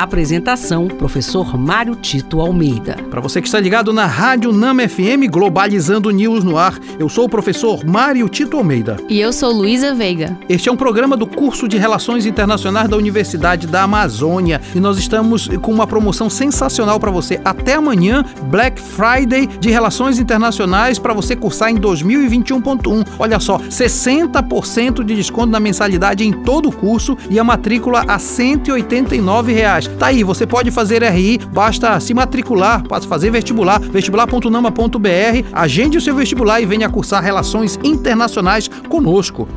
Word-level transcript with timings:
Apresentação: 0.00 0.88
Professor 0.88 1.58
Mário 1.58 1.94
Tito 1.94 2.40
Almeida. 2.40 2.96
Para 3.10 3.20
você 3.20 3.38
que 3.42 3.46
está 3.46 3.60
ligado 3.60 3.92
na 3.92 4.06
Rádio 4.06 4.50
Nama 4.50 4.88
FM 4.88 5.28
Globalizando 5.30 6.10
News 6.10 6.42
no 6.42 6.56
ar, 6.56 6.78
eu 6.98 7.06
sou 7.06 7.26
o 7.26 7.28
professor 7.28 7.84
Mário 7.84 8.26
Tito 8.26 8.56
Almeida. 8.56 8.96
E 9.10 9.20
eu 9.20 9.30
sou 9.30 9.52
Luísa 9.52 9.94
Veiga. 9.94 10.38
Este 10.48 10.70
é 10.70 10.72
um 10.72 10.76
programa 10.76 11.18
do 11.18 11.26
curso 11.26 11.68
de 11.68 11.76
Relações 11.76 12.24
Internacionais 12.24 12.88
da 12.88 12.96
Universidade 12.96 13.66
da 13.66 13.82
Amazônia 13.82 14.62
e 14.74 14.80
nós 14.80 14.96
estamos 14.96 15.48
com 15.60 15.70
uma 15.70 15.86
promoção 15.86 16.30
sensacional 16.30 16.98
para 16.98 17.10
você. 17.10 17.38
Até 17.44 17.74
amanhã, 17.74 18.24
Black 18.44 18.80
Friday 18.80 19.46
de 19.46 19.68
Relações 19.68 20.18
Internacionais 20.18 20.98
para 20.98 21.12
você 21.12 21.36
cursar 21.36 21.72
em 21.72 21.76
2021.1. 21.76 23.06
Olha 23.18 23.38
só, 23.38 23.58
60% 23.58 25.04
de 25.04 25.14
desconto 25.14 25.48
na 25.48 25.60
mensalidade 25.60 26.24
em 26.24 26.32
todo 26.32 26.70
o 26.70 26.72
curso 26.72 27.18
e 27.28 27.38
a 27.38 27.44
matrícula 27.44 28.02
a 28.08 28.18
189 28.18 29.52
reais. 29.52 29.89
Tá 29.98 30.06
aí, 30.06 30.24
você 30.24 30.46
pode 30.46 30.70
fazer 30.70 31.02
RI, 31.02 31.38
basta 31.38 31.98
se 32.00 32.14
matricular, 32.14 32.82
pode 32.82 33.06
fazer 33.06 33.30
vestibular, 33.30 33.78
vestibular.nama.br, 33.80 35.46
agende 35.52 35.98
o 35.98 36.00
seu 36.00 36.14
vestibular 36.14 36.60
e 36.60 36.66
venha 36.66 36.88
cursar 36.88 37.22
Relações 37.22 37.78
Internacionais 37.84 38.68
conosco. 38.88 39.48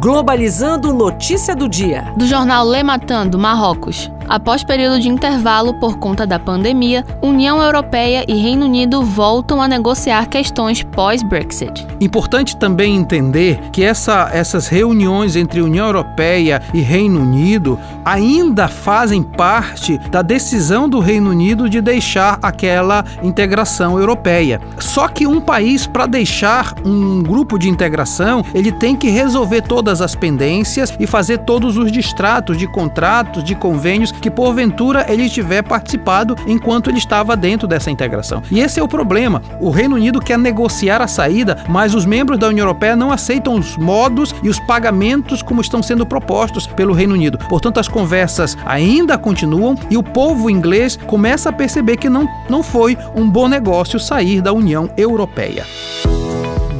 Globalizando 0.00 0.92
notícia 0.92 1.54
do 1.56 1.68
dia. 1.68 2.12
Do 2.16 2.26
jornal 2.26 2.68
Le 2.68 2.82
Matin, 2.82 3.28
do 3.28 3.38
Marrocos. 3.38 4.10
Após 4.28 4.62
período 4.62 5.00
de 5.00 5.08
intervalo 5.08 5.72
por 5.72 5.98
conta 5.98 6.26
da 6.26 6.38
pandemia, 6.38 7.02
União 7.22 7.62
Europeia 7.62 8.26
e 8.28 8.34
Reino 8.34 8.66
Unido 8.66 9.02
voltam 9.02 9.62
a 9.62 9.66
negociar 9.66 10.28
questões 10.28 10.82
pós-Brexit. 10.82 11.86
Importante 11.98 12.54
também 12.54 12.94
entender 12.94 13.58
que 13.72 13.82
essa, 13.82 14.28
essas 14.30 14.68
reuniões 14.68 15.34
entre 15.34 15.62
União 15.62 15.86
Europeia 15.86 16.60
e 16.74 16.80
Reino 16.80 17.22
Unido 17.22 17.78
ainda 18.04 18.68
fazem 18.68 19.22
parte 19.22 19.96
da 20.10 20.20
decisão 20.20 20.90
do 20.90 21.00
Reino 21.00 21.30
Unido 21.30 21.68
de 21.68 21.80
deixar 21.80 22.38
aquela 22.42 23.04
integração 23.22 23.98
europeia. 23.98 24.60
Só 24.78 25.08
que 25.08 25.26
um 25.26 25.40
país, 25.40 25.86
para 25.86 26.04
deixar 26.04 26.74
um 26.84 27.22
grupo 27.22 27.58
de 27.58 27.70
integração, 27.70 28.44
ele 28.54 28.72
tem 28.72 28.94
que 28.94 29.08
resolver 29.08 29.62
todas 29.62 30.02
as 30.02 30.14
pendências 30.14 30.94
e 31.00 31.06
fazer 31.06 31.38
todos 31.38 31.78
os 31.78 31.90
distratos 31.90 32.58
de 32.58 32.66
contratos, 32.66 33.42
de 33.42 33.54
convênios 33.54 34.12
que 34.20 34.30
porventura 34.30 35.06
ele 35.08 35.28
tiver 35.28 35.62
participado 35.62 36.36
enquanto 36.46 36.90
ele 36.90 36.98
estava 36.98 37.36
dentro 37.36 37.66
dessa 37.66 37.90
integração. 37.90 38.42
E 38.50 38.60
esse 38.60 38.80
é 38.80 38.82
o 38.82 38.88
problema. 38.88 39.42
O 39.60 39.70
Reino 39.70 39.96
Unido 39.96 40.20
quer 40.20 40.38
negociar 40.38 41.00
a 41.00 41.08
saída, 41.08 41.64
mas 41.68 41.94
os 41.94 42.04
membros 42.04 42.38
da 42.38 42.48
União 42.48 42.64
Europeia 42.64 42.96
não 42.96 43.10
aceitam 43.10 43.54
os 43.54 43.76
modos 43.76 44.34
e 44.42 44.48
os 44.48 44.58
pagamentos 44.60 45.42
como 45.42 45.60
estão 45.60 45.82
sendo 45.82 46.06
propostos 46.06 46.66
pelo 46.66 46.92
Reino 46.92 47.14
Unido. 47.14 47.38
Portanto, 47.48 47.80
as 47.80 47.88
conversas 47.88 48.56
ainda 48.64 49.18
continuam 49.18 49.76
e 49.90 49.96
o 49.96 50.02
povo 50.02 50.50
inglês 50.50 50.96
começa 51.06 51.48
a 51.48 51.52
perceber 51.52 51.96
que 51.96 52.08
não, 52.08 52.28
não 52.48 52.62
foi 52.62 52.96
um 53.14 53.28
bom 53.28 53.48
negócio 53.48 53.98
sair 53.98 54.40
da 54.40 54.52
União 54.52 54.90
Europeia. 54.96 55.64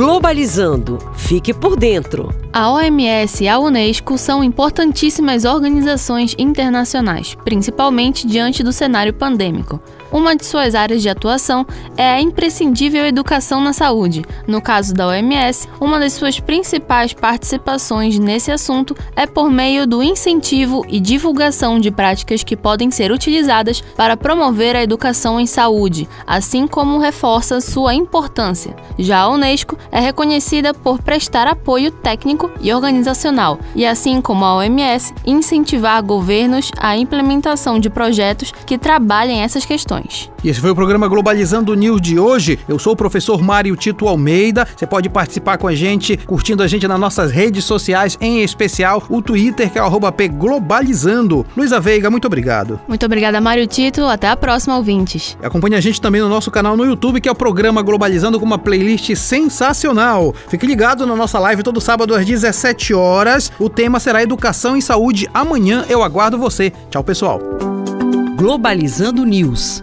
Globalizando. 0.00 0.98
Fique 1.14 1.52
por 1.52 1.76
dentro. 1.76 2.34
A 2.54 2.72
OMS 2.72 3.44
e 3.44 3.46
a 3.46 3.58
Unesco 3.58 4.16
são 4.16 4.42
importantíssimas 4.42 5.44
organizações 5.44 6.34
internacionais, 6.38 7.36
principalmente 7.44 8.26
diante 8.26 8.62
do 8.62 8.72
cenário 8.72 9.12
pandêmico. 9.12 9.78
Uma 10.12 10.34
de 10.34 10.44
suas 10.44 10.74
áreas 10.74 11.02
de 11.02 11.08
atuação 11.08 11.64
é 11.96 12.10
a 12.10 12.20
imprescindível 12.20 13.06
educação 13.06 13.60
na 13.60 13.72
saúde. 13.72 14.24
No 14.46 14.60
caso 14.60 14.92
da 14.92 15.06
OMS, 15.06 15.68
uma 15.80 16.00
das 16.00 16.14
suas 16.14 16.40
principais 16.40 17.12
participações 17.12 18.18
nesse 18.18 18.50
assunto 18.50 18.96
é 19.14 19.24
por 19.24 19.50
meio 19.50 19.86
do 19.86 20.02
incentivo 20.02 20.84
e 20.88 20.98
divulgação 20.98 21.78
de 21.78 21.92
práticas 21.92 22.42
que 22.42 22.56
podem 22.56 22.90
ser 22.90 23.12
utilizadas 23.12 23.80
para 23.96 24.16
promover 24.16 24.74
a 24.74 24.82
educação 24.82 25.38
em 25.38 25.46
saúde, 25.46 26.08
assim 26.26 26.66
como 26.66 26.98
reforça 26.98 27.60
sua 27.60 27.94
importância. 27.94 28.74
Já 28.98 29.20
a 29.20 29.28
Unesco 29.28 29.78
é 29.92 30.00
reconhecida 30.00 30.74
por 30.74 31.00
prestar 31.00 31.46
apoio 31.46 31.90
técnico 31.92 32.50
e 32.60 32.72
organizacional, 32.72 33.60
e 33.76 33.86
assim 33.86 34.20
como 34.20 34.44
a 34.44 34.56
OMS, 34.56 35.14
incentivar 35.24 36.02
governos 36.02 36.70
à 36.78 36.96
implementação 36.96 37.78
de 37.78 37.88
projetos 37.88 38.52
que 38.66 38.76
trabalhem 38.76 39.42
essas 39.42 39.64
questões. 39.64 39.99
E 40.42 40.48
esse 40.48 40.60
foi 40.60 40.70
o 40.70 40.74
programa 40.74 41.06
Globalizando 41.06 41.74
News 41.74 42.00
de 42.00 42.18
hoje. 42.18 42.58
Eu 42.68 42.78
sou 42.78 42.94
o 42.94 42.96
professor 42.96 43.42
Mário 43.42 43.76
Tito 43.76 44.08
Almeida. 44.08 44.66
Você 44.74 44.86
pode 44.86 45.08
participar 45.08 45.58
com 45.58 45.68
a 45.68 45.74
gente, 45.74 46.16
curtindo 46.16 46.62
a 46.62 46.66
gente 46.66 46.88
nas 46.88 46.98
nossas 46.98 47.30
redes 47.30 47.64
sociais, 47.64 48.16
em 48.20 48.42
especial 48.42 49.02
o 49.08 49.20
Twitter, 49.20 49.70
que 49.70 49.78
é 49.78 49.82
o 49.82 50.00
Globalizando. 50.32 51.44
Luísa 51.56 51.78
Veiga, 51.78 52.10
muito 52.10 52.26
obrigado. 52.26 52.80
Muito 52.88 53.04
obrigada, 53.04 53.40
Mário 53.40 53.66
Tito. 53.66 54.04
Até 54.04 54.28
a 54.28 54.36
próxima, 54.36 54.76
ouvintes. 54.76 55.36
Acompanhe 55.42 55.76
a 55.76 55.80
gente 55.80 56.00
também 56.00 56.20
no 56.20 56.28
nosso 56.28 56.50
canal 56.50 56.76
no 56.76 56.84
YouTube, 56.84 57.20
que 57.20 57.28
é 57.28 57.32
o 57.32 57.34
programa 57.34 57.82
Globalizando, 57.82 58.38
com 58.38 58.46
uma 58.46 58.58
playlist 58.58 59.14
sensacional. 59.14 60.34
Fique 60.48 60.66
ligado 60.66 61.06
na 61.06 61.14
nossa 61.14 61.38
live 61.38 61.62
todo 61.62 61.80
sábado 61.80 62.14
às 62.14 62.24
17 62.24 62.94
horas. 62.94 63.52
O 63.58 63.68
tema 63.68 64.00
será 64.00 64.22
Educação 64.22 64.76
e 64.76 64.82
Saúde. 64.82 65.28
Amanhã 65.34 65.84
eu 65.88 66.02
aguardo 66.02 66.38
você. 66.38 66.72
Tchau, 66.90 67.04
pessoal. 67.04 67.40
Globalizando 68.36 69.24
News 69.24 69.82